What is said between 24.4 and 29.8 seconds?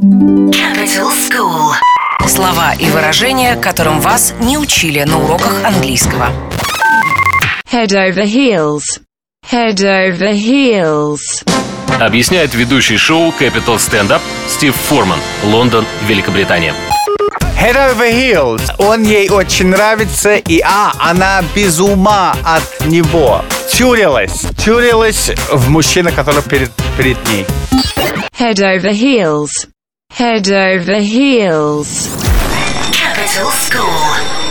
Тюрилась в мужчина, который перед, перед ней. Head over heels.